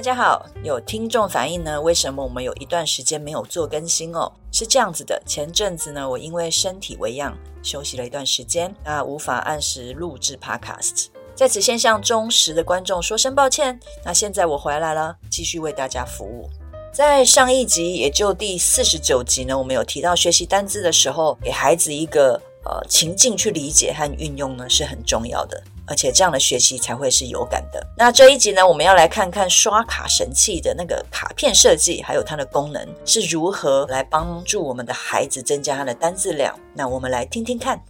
[0.00, 4.32] 大家好，有听众反映呢，为什么我们有一段时间没有做更新哦？
[4.50, 13.78] 是这样子的，前阵子呢，我因为身体为恙，休息了一段时间，那无法按时录制 Podcast，在此先向忠实的观众说声抱歉。
[14.02, 16.48] 那现在我回来了，继续为大家服务。
[16.94, 25.62] 在上一集，也就第四十九集呢，我们有提到学习单字的时候，给孩子一个呃情境去理解和运用呢，是很重要的。
[25.90, 27.84] 而且这样的学习才会是有感的。
[27.96, 36.56] 那这一集呢，我们要来看看刷卡神器的那个卡片设计，还有它的功能是如何来帮助我们的孩子增加他的单字量。
[36.74, 37.82] 那我们来听听看。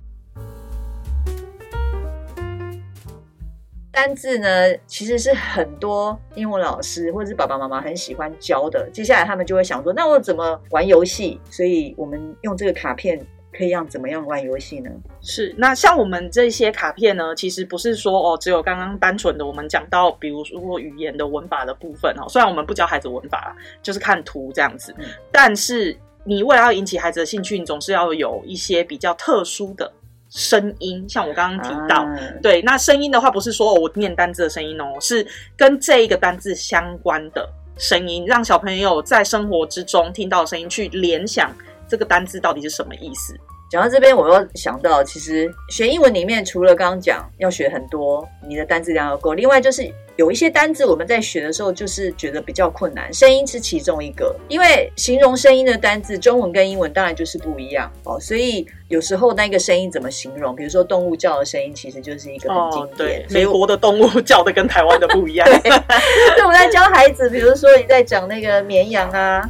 [3.93, 8.89] 单字呢，其实是很多英文老师或者是爸爸妈妈很喜欢教的。
[8.91, 11.39] 接下来他们就会想说，那我怎么玩游戏？
[11.51, 13.21] 所以我们用这个卡片。
[13.61, 14.91] 可以让怎么样玩游戏呢？
[15.20, 22.25] 是，那像我们这些卡片呢，其实不是说哦，只有刚刚单纯的我们讲到，比如说语言的文法的部分哦。
[22.27, 25.94] 虽然我们不教孩子文法，就是看图这样子，嗯、但是
[26.25, 29.92] 你为了要引起孩子的兴趣，你总是要有一些比较特殊的
[30.31, 31.06] 声音。
[31.06, 41.55] 像我刚刚提到，啊、对，那声音的话，不是说、哦、我念单字的声音哦，是跟这一个单字相关的声音，让小朋友在生活之中听到的声音去联想。
[41.88, 43.36] 这个单字到底是什么意思？
[43.70, 53.14] 讲到这边，我又想到，其实学英文里面，除了刚刚讲要学很多，你的单字量要够，另外就是有一些单字我们在学的时候，就是觉得比较困难。
[53.14, 58.19] 声音是其中一个，因为形容声音的单字，中文跟英文当然就是不一样哦。
[58.19, 60.56] 所以有时候那个声音怎么形容？
[60.56, 63.20] 比如说动物叫的声音，其实就是一个很经典。
[63.20, 65.47] 哦、美国的动物 叫的跟台湾的不一样。
[65.62, 69.48] 对，所以我们在教孩子，比如说你在讲那个绵羊啊。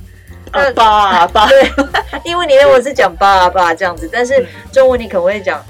[0.53, 1.71] 啊，爸爸，对，
[2.25, 5.65] 因为你认为是讲爸爸这样子，但是中文你可能会讲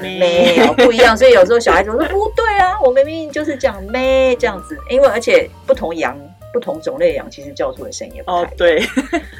[0.00, 6.16] 咩，不一样，所以有时候小孩子我说不对啊，我明明就是讲咩这样子，因为而且不同羊、
[6.52, 8.82] 不同种类羊，其实叫出的声音也不太对。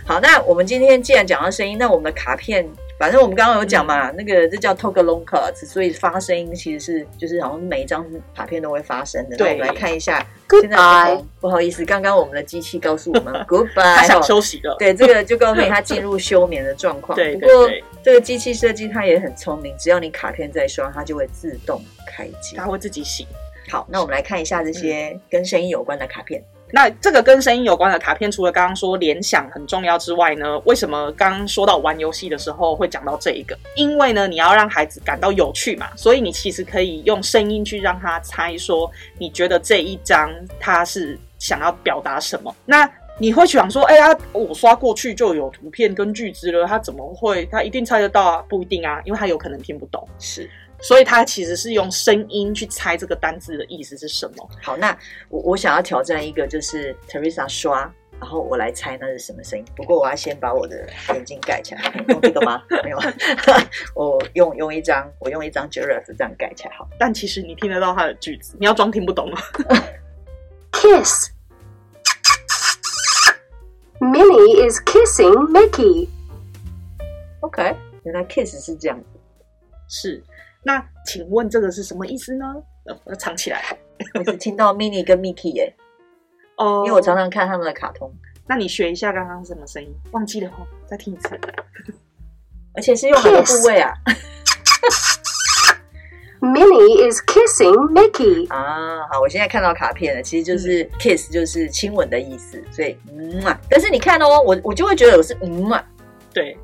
[0.05, 2.69] 好，那我们今天既然讲到声音，那我们的卡片。
[2.99, 8.05] 反正我们刚刚有讲嘛，嗯、那个这叫 talk along cards，所以发声音其实是就是好像每一张
[8.35, 9.37] 卡片都会发声的。
[9.37, 10.27] 对，那我们来看一下。
[10.49, 11.23] Goodbye。
[11.41, 14.75] 不好意思，刚刚我们的机器告诉我们 Goodbye，他想休息了。
[14.79, 17.15] 对，这个就告诉你他进入休眠的状况。
[17.17, 17.71] 对，不过
[18.03, 23.27] 这个机器设计它也很聪明，只要你卡片在刷，它就会自动开机，它会自己醒。
[23.69, 26.43] 好，那我们来看一下这些跟声音有关的卡片。
[26.71, 33.59] 那这个跟声音有关的卡片，除了刚刚说联想很重要之外呢，为什么刚刚说到玩游戏的时候会讲到这一个？
[33.75, 40.31] 因为呢，你要让孩子感到有趣嘛，所以你其实可以用声音去让他猜说，你觉得这一张
[40.61, 42.55] 他是想要表达什么？
[42.67, 42.91] 那
[43.21, 47.45] 你会想说，哎呀，我刷过去就有图片跟句子了，他怎么会？
[47.47, 48.45] 他一定猜得到啊？
[48.49, 50.07] 不一定啊，因为他有可能听不懂。
[50.19, 50.49] 是。
[50.81, 54.51] 所以他其实是用声音去猜这个单字的意思是什么。
[54.63, 54.97] 好，那
[55.29, 59.65] 我我想要挑战一个，就是 Teresa 刷，然后我来猜那是什么声音。
[59.77, 62.63] 不过我要先把我的眼睛盖起来，用这个吗？
[62.85, 62.99] 没有，
[63.95, 66.77] 我用用一张，我用一张 Giraffe 这样盖起来。
[66.77, 69.39] 好，但其实你听得到他的句子，你要装听不懂吗
[70.73, 71.31] ？Kiss。
[74.01, 76.09] Minnie is kissing Mickey。
[77.41, 77.75] OK，
[78.05, 79.19] 原来 kiss 是这样子，
[79.89, 80.23] 是。
[80.69, 82.45] 那请问这个是什么意思呢？
[82.85, 83.65] 呃，要藏起来。
[84.13, 85.75] 我只听到 Minnie 跟 Mickey 耶。
[86.59, 88.13] 哦，因为我常常看他们的卡通。
[88.47, 89.89] 那你学一下刚刚什么声音？
[90.11, 91.41] 忘记了哦，再听一次。
[92.75, 93.95] 而且是用哪个部位啊
[96.43, 98.47] ？Minnie is kissing Mickey。
[98.53, 102.63] 啊，好，我现在看到卡片了，其实就是 kiss，就是亲吻的意思。
[102.71, 105.83] 所以，嗯啊，但是你看哦，我我就会觉得我是嗯啊，
[106.35, 106.55] 对。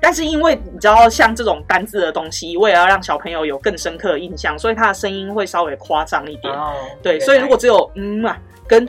[0.00, 6.52] 但是因为你知道，像这种单字的东西，为了要让小朋友有更深刻的印象，所以他的声音会稍微夸张一点。
[6.54, 8.86] 哦，对，所以如果只有嗯啊跟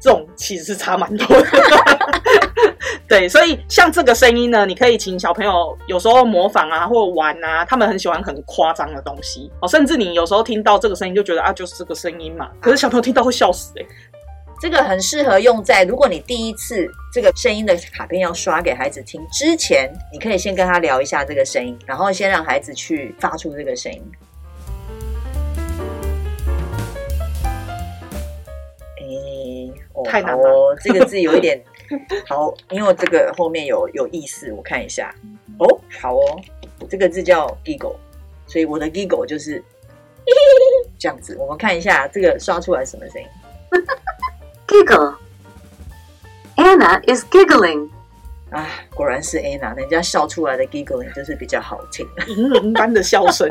[0.00, 1.46] 这种，其实是差蛮多的。
[3.06, 9.66] 对，所以像这个声音呢，你可以请小朋友有时候模仿啊，或玩啊，他们很喜欢很夸张的东西哦。
[9.66, 12.48] 甚至你有时候听到这个声音，就觉得啊，就是这个声音嘛。
[12.60, 13.86] 可是小朋友听到会笑死欸。
[14.60, 24.02] 这个很适合用在，如果你第一次这个声音的卡片要刷给孩子听之前，你可以先跟他聊一下这个声音，然后先让孩子去发出这个声音。
[28.98, 31.58] 哎，太难了哦，这个字有一点
[32.28, 35.14] 好，因为这个后面有有意思，我看一下。
[35.58, 36.38] 哦，好哦，
[36.86, 37.96] 这个字叫 giggle，
[38.46, 39.64] 所以我的 giggle 就是
[41.00, 41.34] 这样子。
[41.38, 43.26] 我们看一下这个刷出来什么声音。
[44.70, 45.14] Giggle.
[46.56, 47.88] Anna is giggling.
[48.50, 52.06] 哎，果然是 Anna，人家笑出来的 giggling 就是比较好听。
[52.28, 53.48] 银铃般的笑声。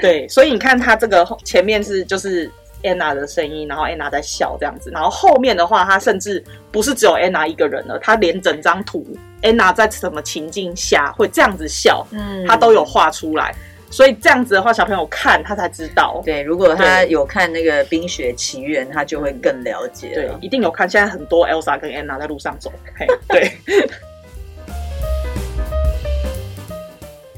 [0.00, 2.50] 对，所以你看，它这个前面是就是
[2.82, 9.06] Anna 的声音，然后 Anna 在笑这样子，然后后面的话，它甚至不是只有 Anna 一个人了，它连整张图
[9.42, 13.54] Anna 在什么情境下会这样子笑，嗯它都有画出来。
[13.90, 16.20] 所以这样子的话，小朋友看他才知道。
[16.24, 20.88] 对，如果他有看那个《冰雪奇缘》，他就会更了解对。，一定有看。
[20.88, 22.72] 现在很多 Elsa 跟 Anna 在路上走。
[22.98, 23.50] 嘿， 对。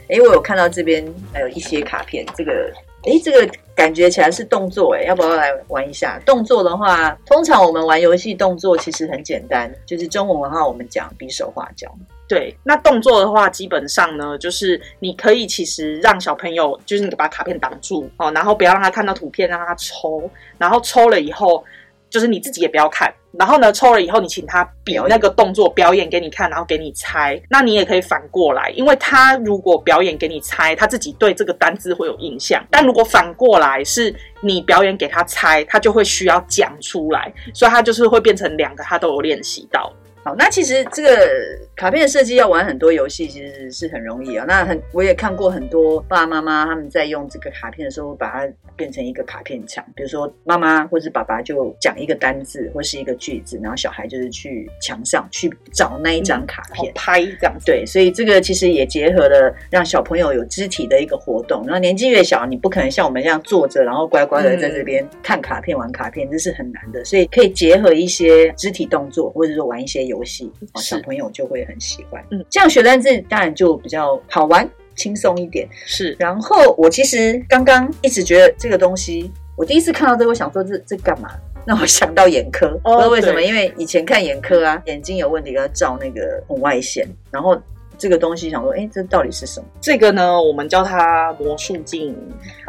[0.09, 2.73] 哎，我有看到这边还有一些卡片，这个，
[3.03, 6.19] 哎，这个感觉起来是动作，哎，要不要来玩一下？
[6.25, 11.95] 动作的话，通常我们玩游戏动作其实很简单，就是中文的话，我们讲比手画脚。
[12.29, 21.65] 对，那动作的话，基本上呢，就是你可以其实让小朋友，就是你把卡片挡住哦，然后不要让他看到图片，让他抽，然后抽了以后，
[22.11, 27.41] 就是你自己也不要看，然后呢，抽了以后，你请他比那个动作表演给你看，然后给你猜。
[27.49, 39.91] 那你也可以反过来，因为他如果表演给你猜，他自己对这个单字会有印象；但如果反过来是你表演给他猜，他就会需要讲出来，所以他就是会变成两个，他都有练习到。
[40.29, 41.27] 好，那其实这个
[41.75, 44.45] 卡片的设计要玩很多游戏，其实是很容易啊。
[44.47, 49.83] 那很，我也看过很多爸爸妈妈他们在用这个卡片的时候，把它变成一个卡片墙。
[49.97, 57.65] 比如说妈妈或者爸爸就讲一个单字或是一个句子，然后小孩就是去墙上去找那一张卡片、嗯、拍这样子。
[57.65, 61.65] 对，所以这个其实也结合了让小朋友有肢体的一个活动。
[61.65, 67.03] 然后年纪越小，你不可能像我们这样坐着，然后乖乖的在这边看卡片、玩卡片，这是很难的。
[67.03, 72.25] 所以可以结合一些肢体动作，或者说玩一些游戏，小朋友就会很喜欢。
[72.31, 75.69] 嗯，这样学单字当然就比较好玩、轻松一点。
[75.87, 76.17] 是。
[76.19, 81.31] 然后我其实刚刚一直觉得这个东西，我第一次看到这个，我想说这这干嘛？
[81.67, 87.61] 那我想到眼科，哦、不知道为什么，因为以前看眼科啊，眼睛有问题要照那个红外线，然后。
[87.99, 89.67] 这个东西想说，哎，这到底是什么？
[89.81, 92.17] 这个呢，我们叫它魔术镜，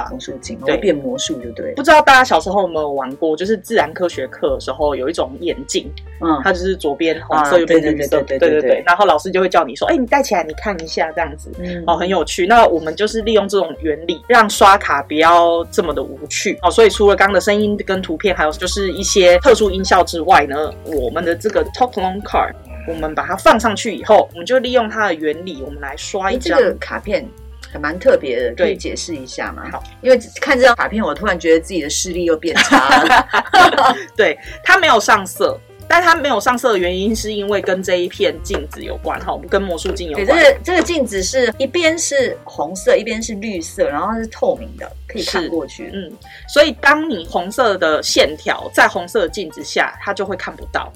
[0.10, 1.72] 魔术镜，对，变魔术就对。
[1.76, 3.38] 不知道大家小时候有没有玩过？
[3.38, 5.90] 就是自然科学课的时候，有一种眼镜，
[6.22, 8.84] 嗯，它就是左边红色，右边绿色，对对对对。
[8.86, 12.48] 然后老师就会叫你说，哎，你戴起来，你看一下，这样子，嗯，哦，很有趣。
[12.48, 16.72] 那我们就是利用这种原理，让刷卡不要这么的无趣哦。
[16.72, 22.54] 所以除了刚刚的声音跟图片，还有就是一些特殊音效之外呢，我们的这个 Talk Long Card。
[22.90, 26.58] 我们把它放上去以后，我们就利用它的原理，我们来刷一张。
[26.58, 27.24] 这个卡片
[27.72, 29.70] 还蛮特别的，可以解释一下吗？
[29.72, 33.96] 好，因为看这张卡片，我突然觉得自己的视力又变差了。
[34.18, 35.56] 对，它没有上色，
[35.88, 40.26] 但它没有上色的原因是因为跟这一片镜子有关哈，跟魔术镜有关。
[40.26, 45.92] 对，这个这个镜子是一边是红色，一边是绿色，然后它是透明的，可以看过去。
[45.94, 46.12] 嗯，
[46.48, 50.92] 所以当你红色的线条在红色的镜子下，它就会看不到。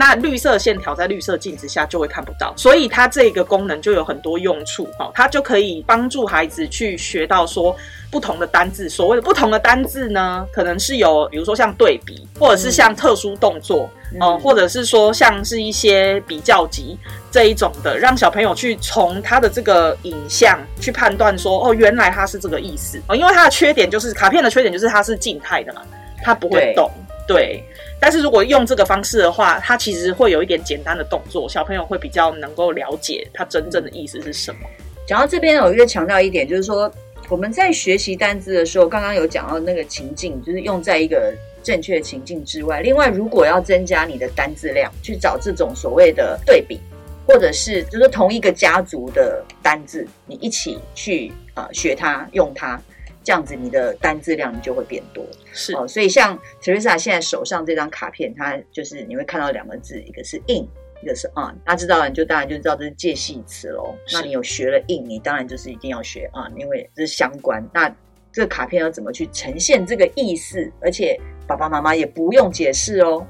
[0.00, 7.76] 那绿色线条在绿色镜子下就会看不到，所以它这个功能就有很多用处哈，它就可以帮助孩子去学到说
[8.08, 8.88] 不同的单字。
[8.88, 13.90] 所谓的不同的单字呢，可能是有，比如说像对比，或者是像特殊动作，
[14.20, 16.96] 哦、嗯，或者是说像是一些比较级
[17.32, 23.16] 这一种的，让小朋友去从他的这个影像去判断说，哦，原来它是这个意思哦。
[23.16, 25.82] 因为它的缺点就是卡片的缺点就是它是静态的嘛，
[26.22, 26.88] 它不会动，
[27.26, 27.64] 对。
[28.00, 34.60] 但是如果用这个方式的话，它其实会有一点简单的动作，小朋友会比较能够了解它真正的意思是什么。
[35.06, 36.90] 讲到这边，我又强调一点，就是说
[37.28, 42.80] 我们在学习单字的时候，刚刚有讲到那个情境，就是用在一个正确情境之外。
[42.82, 46.78] 另外，如果要增加你的单字量，去找这种所谓的对比，
[47.26, 52.80] 或者是就是同一个家族的单字，你一起去啊、学它，用它。
[53.28, 55.22] 这样子，你的单字量就会变多。
[55.52, 60.66] 是哦，所以像 Teresa 现在手上这张卡片，它就是你会看到两个字，一个是 in，
[61.02, 61.54] 一个是 on。
[61.66, 63.94] 那知道了，你就当然就知道这是介系词喽。
[64.14, 67.62] 那你有学了 in，你当然就是一定要学 on，因为这是相关。
[67.74, 67.94] 那
[68.32, 70.72] 这个卡片要怎么去呈现这个意思？
[70.80, 73.26] 而且爸爸妈妈也不用解释哦。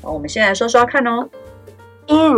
[0.00, 1.28] 好，我们先来说说看哦。
[2.08, 2.36] In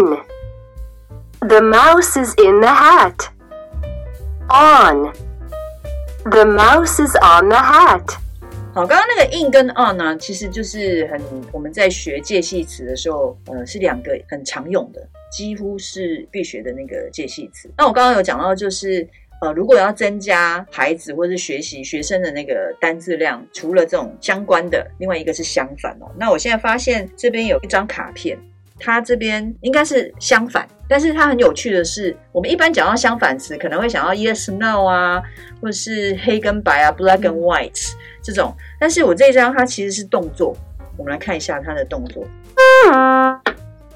[1.47, 3.29] the mouse is in the hat.
[4.49, 5.13] On
[6.25, 8.17] The mouse is on the hat。
[8.73, 11.21] 好，刚刚那个 in 跟 on 呢，其实就是很
[11.53, 17.71] 我们在学介系词的时候，呃，是两个很常用的，几乎是必学的那个介系词。
[17.77, 19.07] 那我刚刚有讲到，就是
[19.43, 26.11] 呃，如果要增加孩子或是学习学生的那个单字量，除了这种相关的，另外一个是相反哦。
[26.19, 28.37] 那我现在发现这边有一张卡片，
[28.85, 35.23] 它这边应该是相反，但是它很有趣的是，我们一般讲到相反词，可能会想到 yes no 啊，
[35.63, 38.55] 或者是黑跟白啊，black and white 这种。
[38.79, 40.55] 但是我这一张它其实是动作，
[40.99, 42.27] 我们来看一下它的动作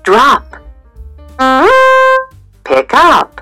[0.03, 1.37] ：drop，pick
[2.97, 3.41] up。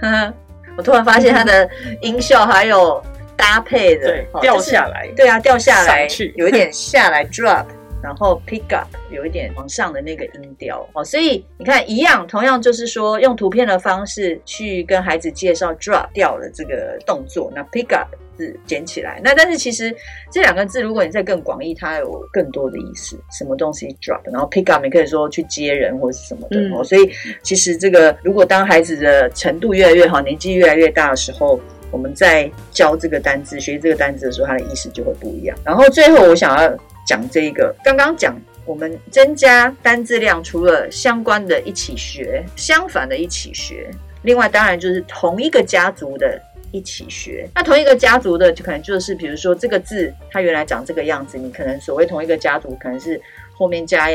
[0.00, 0.34] 呵呵。
[0.76, 3.00] 我突然发现它的音效还有
[3.36, 7.66] 搭配的，对，掉下来，对啊，掉下来，去有一点下来 drop，
[8.04, 18.08] 然后 pick up，有一点往上的那个音调哦，所以你看一样，同样就是说用图片的方式去跟孩子介绍 drop 掉的这个动作，那 pick up。
[18.36, 19.94] 字捡起来，那但是其实
[20.28, 23.16] 这两个字，如果你再更广义，它有更多的意思。
[23.30, 26.78] 什么东西 drop，然后 pick up，你可以说去接人或是什么的哦。
[26.78, 27.08] 嗯、所以
[27.44, 31.60] 其实这个，如果当孩子的程度越来越好，年纪越来越大的时候，
[31.92, 35.56] 我们在教这个单字、学习这个单字的时候，它的意思就会不一样。
[35.64, 43.90] 然后最后我想要讲这一个，刚刚讲我们增加单字量，除了相关的一起学，相反的一起学，
[44.22, 46.40] 另外当然就是同一个家族的。
[46.72, 53.20] 一起学，那同一个家族的就可能就是，比如说这个字它原来长这个样子，你可能所谓同一个家族，可能是
[53.52, 54.08] 后面加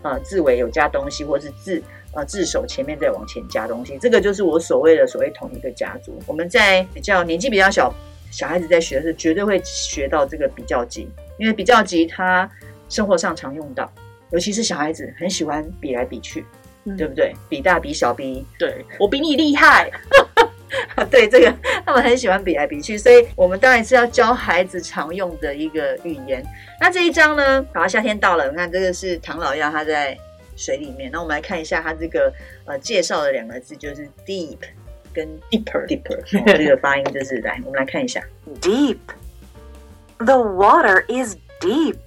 [0.00, 1.82] 呃字尾有加东西，或是字
[2.14, 6.18] 呃字首前面再往前加东西，这个就是我所谓的所谓同一个家族。
[6.26, 7.94] 我们在比较年纪比较小
[8.30, 11.06] 小孩子在学的时候，绝对会学到这个比较级，
[11.38, 12.48] 因为比较级它
[12.88, 13.90] 生活上常用到，
[14.30, 16.44] 尤其是小孩子很喜欢比来比去，
[16.84, 17.32] 嗯、对不对？
[17.48, 19.90] 比大比小比，对我比你厉害。
[21.10, 26.44] 对这个，他们很喜欢比来比去，所以我们当然是要教孩子常用的一个语言。
[26.80, 27.64] 那这一张呢？
[27.72, 30.16] 好，夏天到了，你看这个是唐老鸭，它在
[30.56, 31.08] 水里面。
[31.12, 32.32] 那我们来看一下它这个
[32.64, 34.58] 呃介绍的两个字，就是 deep
[35.14, 38.20] 跟 deeper，deeper，deeper 这个发音就是来，我们来看一下
[38.60, 38.98] deep。
[40.18, 41.98] The water is deep.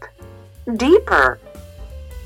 [0.65, 1.37] Deeper.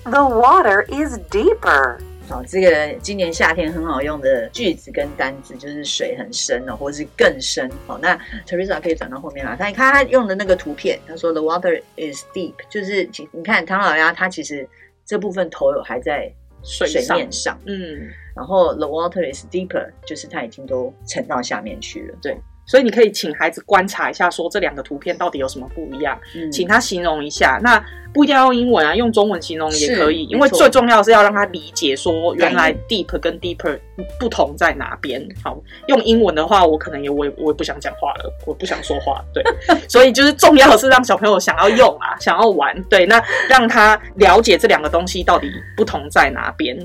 [0.03, 1.99] The water is deeper.
[2.29, 7.69] 好，这个今年夏天很好用的句子跟单字就是水很深哦，或者是更深。
[7.85, 9.57] 好，那 Teresa 可以转到后面来。
[9.57, 14.67] 他你看他用的那个图片，他说 The water is deep，就是你看唐老鸭，他其实
[15.05, 22.37] 这部分头有还在水面上，嗯，然后 The water is deeper，就是它已经都沉到下面去了，对。
[22.65, 27.59] 所以你可以请孩子观察一下，说这两个图片到底有什么不一样，嗯、请他形容一下。
[27.61, 30.23] 那不一定要用英文啊，用中文形容也可以。
[30.25, 33.77] 因为最重要的是要让他理解说，原来 deep 跟 deeper
[34.19, 35.27] 不同在哪边。
[35.43, 39.19] 好，用英文的话，我可能也我也我也不想讲话了，我不想说话。
[39.33, 39.43] 对，
[39.89, 42.79] 所以就是重要的是让小朋友想要用啊，想要玩。
[42.83, 46.77] 对，那让他了解这两个东西到底不同在哪边。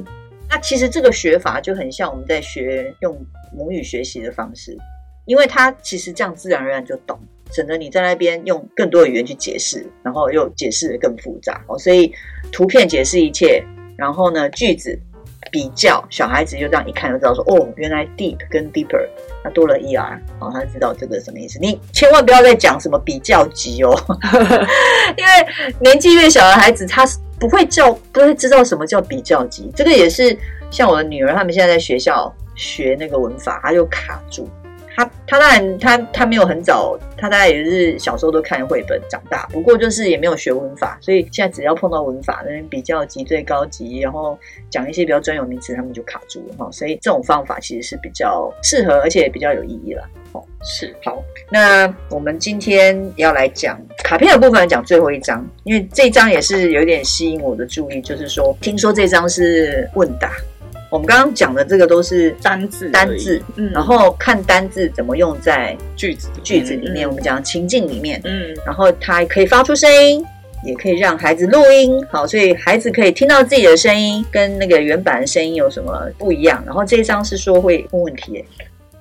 [0.48, 3.14] 那其实这个学法就很像我们在学用
[3.54, 4.74] 母语学习的方式。
[5.28, 7.18] 因为他其实这样自然而然就懂，
[7.52, 11.78] 省得你在那边用更多的语言去解释，然后又解释的更复杂哦。
[11.78, 12.10] 所以
[12.50, 13.62] 图片解释一切，
[13.94, 14.98] 然后呢句子
[15.52, 19.06] 比较，小孩子就这样一看就知道说哦，原来 deep 跟 deeper
[19.44, 21.58] 它多了 er，哦，他知道这个什么意思。
[21.60, 23.94] 你千万不要再讲什么比较级哦，
[25.16, 25.30] 因为
[25.78, 27.06] 年纪越小的孩子他
[27.38, 29.70] 不会叫，不会知道什么叫比较级。
[29.76, 30.34] 这个也是
[30.70, 34.48] 像我的女儿，他们现在在学校学那个文法，他就卡住。
[34.98, 44.36] 他他当然他他没有很早，他大概也是小时候都看绘本长大，不过就是也没有学文法，所以现在只要碰到文法，那边比较级最高级，然后
[44.68, 46.68] 讲一些比较专有名词，他们就卡住了哈。
[46.72, 50.02] 所以这种方法其实是比较适合，而且也比较有意义了。
[50.32, 51.22] 哦，是好。
[51.48, 60.32] 那我们今天要来讲卡片的部分，讲最后一张，因为这张也是有点吸引我的注意，就是说听说这张是问答。
[60.90, 67.06] 我们刚刚讲的这个都是单字，单字，嗯，然后看单字怎么用在句子句子里面。
[67.06, 70.24] 嗯、我们讲情境里面，嗯，然后它可以发出声音，
[70.64, 76.62] 也可以让孩子录音，好，所以孩子可以听到自己的声音跟那个原版的声音有什么不一样。
[76.64, 78.42] 然后这一张是说会问问题，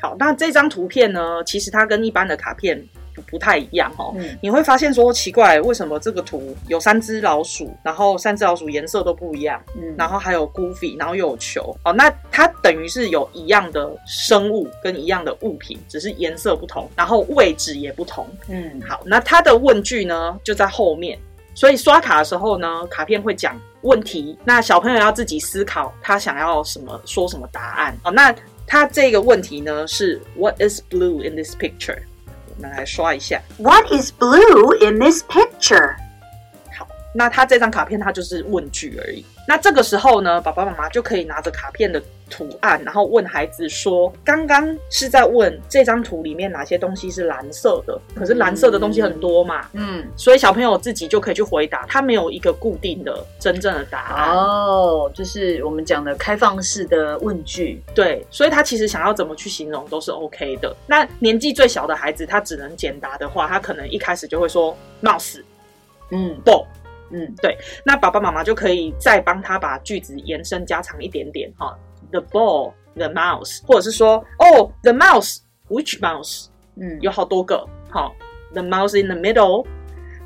[0.01, 2.83] 好，那这张图片呢，其实它跟一般的卡片。
[3.23, 21.17] 不太一样哦，嗯、你会发现说奇怪，为什么这个图有三只老鼠，然后三只老鼠颜色都不一样，嗯，然后还有 Goofy，然后又有球，哦，那它等于是有一样的生物跟一样的物品，只是颜色不同，然后位置也不同，嗯，好，那它的问句呢就在后面，
[21.55, 28.33] 所以刷卡的时候呢，卡片会讲问题，那小朋友要自己思考他想要什么，说什么答案，哦，那
[28.65, 31.99] 他这个问题呢是 What is blue in this picture？
[32.57, 33.41] 那来刷一下。
[33.57, 35.95] What is blue in this picture？
[36.77, 39.25] 好，那他这张卡片它就是问句而已。
[39.47, 47.99] 那这个时候呢，爸爸妈妈就可以拿着卡片的图案，然后问孩子说：“刚刚是在问这张图里面哪些东西是蓝色的？
[48.15, 54.35] 可是蓝色的东西很多嘛，嗯，所以小朋友自己就可以去回答，他没有一个固定的真正的答案。
[54.35, 60.75] 哦，就是我们讲的开放式的问句，对，所以他其实想要怎么去形容都是 OK 的。
[60.85, 65.41] 那年纪最小的孩子，他只能简答的话，他可能一开始就会说 mouse，
[66.11, 66.65] 嗯，ball。
[67.09, 71.73] 嗯，对，那爸爸妈妈就可以再帮他把句子延伸加长一点点哈。
[72.11, 76.47] The ball, the mouse，或者是说哦，the mouse，which mouse？
[76.75, 77.67] 嗯，有好多个。
[77.89, 78.15] 好
[78.53, 79.65] ，the mouse in the middle，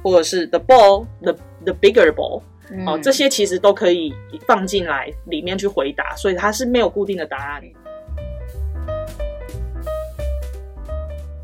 [0.03, 1.33] 或者是 the ball，the
[1.65, 2.41] the bigger ball。
[2.85, 4.13] 哦，这些其实都可以
[4.47, 7.63] 放进来里面去回答，所以它是没有固定的答案。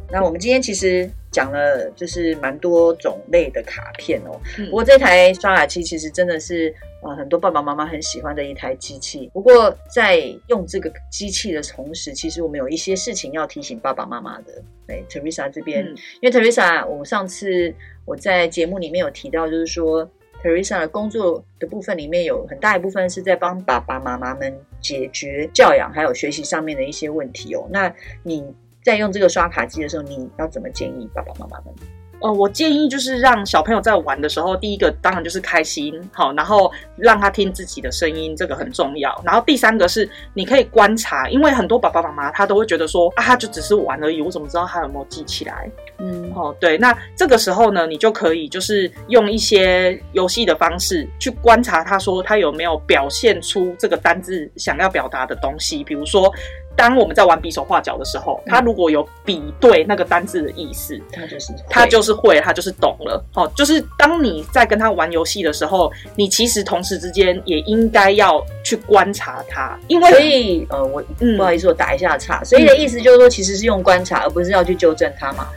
[0.10, 1.10] 那我们今天其实。
[1.30, 6.74] 讲了就是蛮多种类的卡片哦，不过这台刷卡机其实真的是
[7.08, 9.30] 呃很多爸爸妈妈很喜欢的一台机器。
[9.34, 14.62] 不过在用这个机器的同时，其实我们有一些事情要提醒爸爸妈妈的。
[14.86, 17.74] 对，Teresa 这边，嗯、因为 Teresa 我们上次
[18.06, 20.10] 我在节目里面有提到，就是说
[20.44, 27.68] Teresa 的工作的部分里面有很大一部分是在帮爸爸妈妈们解决教养还有学习上面的一些问题哦。
[27.72, 28.44] 那你。
[28.84, 31.76] 在用这个刷卡机的时候，你要怎么建议爸爸妈妈们？
[32.22, 39.22] 呃，我建议就是让小朋友在玩的时候，第一个当然就是开心，好，然后让他听自己的声音，这个很重要。
[39.24, 45.70] 然后第三个是你可以观察，因为很多爸爸妈妈他都会觉得说啊，他就只是玩而已，我怎么知道他有没有记起来？
[46.00, 56.34] 嗯，哦，对，那这个时候呢，你就可以就是用一些游戏的方式去观察他说他有没有表现出这个单字想要表达的东西，比如说。
[56.78, 63.22] 当我们在玩比手画脚的时候，他如果有比对那个单字的意思，他就是他就是会，他就是懂了。
[63.34, 71.04] 好，就是当你在跟他玩游戏的时候，你其实同时之间也应该要去观察他，因为所以呃，我
[71.36, 72.44] 不好意思，我打一下岔。
[72.44, 75.48] 所以的意思就是说，其实是用观察，而不是要去纠正他嘛。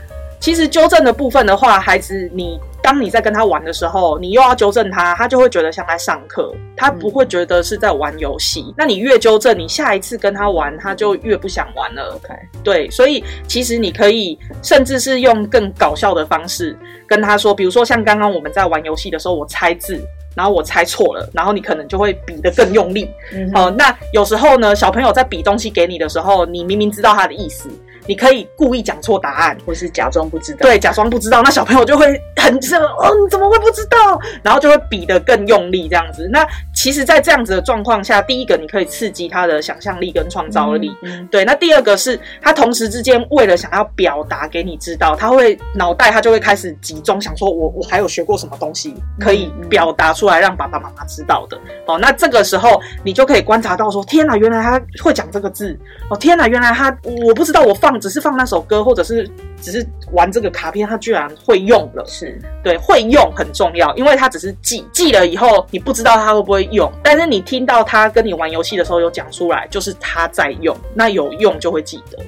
[0.40, 2.58] 其实纠正的部分的话，孩子你。
[2.82, 8.62] 当你在跟他玩的时候，你又要纠正他，他就会觉得像在上课，他不会觉得是在玩游戏。
[8.68, 12.14] 嗯、那你越纠正，你下一次跟他玩，他就越不想玩了。
[12.16, 16.74] OK，对，所以其实你可以甚至是用更搞笑的方式
[17.06, 20.02] 跟他说，比如说像刚刚我们在玩游戏的时候，我猜字，
[20.34, 23.04] 然后我猜错了，然后你可能就会比得更用力。
[23.04, 27.68] 好、嗯呃，那有时候呢，小朋友在比东西给你的时候，你明明知道他的意思。
[28.10, 30.58] 你可以故意讲错答案，或是假装不知道。
[30.62, 34.20] 对，假装不知道，那小朋友就会很这哦，你怎么会不知道？
[34.42, 36.28] 然后就会比得更用力这样子。
[36.32, 36.44] 那
[36.80, 40.90] 其实，在这样子的状况下，第一个你可以刺激他的想象力跟创造力。
[41.02, 41.44] 嗯，嗯对。
[41.44, 51.58] 那第二个是他同时之间为了想要表达给你知道，他会脑袋他就会开始集中想说我，我我还有学过什么东西可以表达出来让爸爸妈妈知道的。
[51.86, 55.78] 哦，那这个时候你就可以观察到说，天哪，原来他会讲这个字。
[56.08, 57.90] 哦，天哪，原来他我不知道我放。
[58.00, 59.28] 只是放那首歌，或者是
[59.60, 62.02] 只是玩这个卡片，他居然会用了。
[62.06, 72.18] 是对，会用很重要，因为他只是记记了以后，你不知道他会不会用，但是你听到他跟你玩游戏的时候有讲出来，就是他在用，那有用就会记得。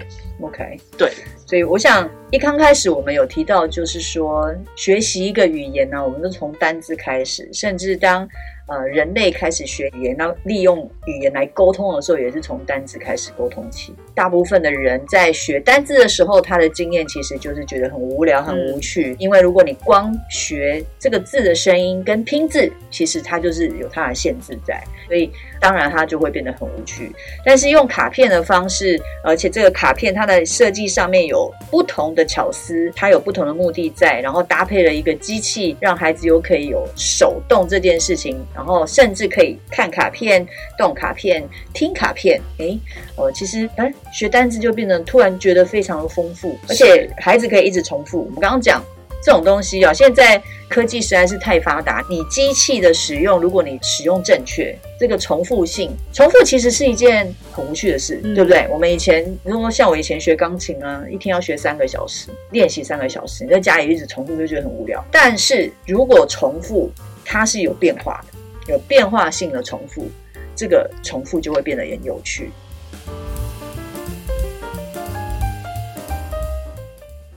[0.40, 1.12] OK，对，
[1.46, 8.28] 所以我想一刚开始我们有提到，就是说学习一个语言呢、啊，我们都从单字开始，甚至当。
[8.72, 13.94] 呃，人类开始学语言，那利用语言来沟通的时候，也是从单字开始沟通起。
[14.14, 19.12] 大部分的人在学单字的时候，他的经验其实就是觉得很无聊、很无趣。
[19.12, 25.30] 嗯、因为如果你光学这个字的声音跟拼字，其实它就是有它的限制在，所以
[25.62, 27.10] 当然它就会变得很无趣。
[27.44, 38.44] 但是用卡片的方式，而且这个卡片它的设计上面有不同的巧思，它有不同的目的在，然后搭配了一个机器，让孩子又可以有手动这件事情。
[38.52, 40.44] 然后甚至可以看卡片、
[40.76, 42.76] 动卡片、听卡片，诶，
[43.16, 48.24] 哦，其实哎，学单词就变得突然觉得非常的丰富，而且孩子可以一直重复。
[48.24, 48.82] 我们刚刚讲
[49.22, 58.66] 这种东西啊，现在科技实在是太发达，你机器的使用，如果你使用正确，这个重复性，重复其实是一件很无趣的事，嗯、对不对？
[58.70, 65.04] 我们以前，如果像我以前学钢琴啊，一天要学三个小时，练习三个小时，你在家里一直重复就觉得很无聊。
[65.10, 66.90] 但是如果重复，
[67.24, 68.38] 它是有变化的。
[68.68, 70.08] 有变化性的重复，
[70.54, 72.52] 这个重复就会变得很有趣。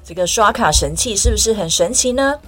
[0.05, 2.39] 这个刷卡神器是不是很神奇呢？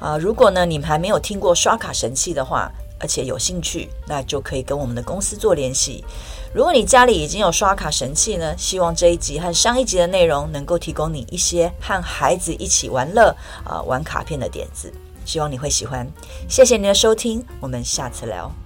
[0.00, 6.04] 啊、如果呢你们还没有听过刷卡神器的话，而且有兴趣，那就可以跟我们的公司做联系。
[6.52, 14.92] 如果你家里已经有刷卡神器呢，希望这一集和上一集的内容能够提供你一些和孩子一起玩乐啊、玩卡片的点子。
[15.24, 16.10] 希望你会喜欢，
[16.48, 18.65] 谢谢你的收听，我们下次聊。